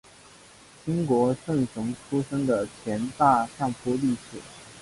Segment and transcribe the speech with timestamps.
[0.83, 4.41] 清国胜雄出身的前大相扑力士。